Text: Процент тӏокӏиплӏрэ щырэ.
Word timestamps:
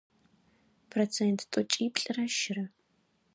Процент 0.91 1.39
тӏокӏиплӏрэ 1.51 2.25
щырэ. 2.37 2.65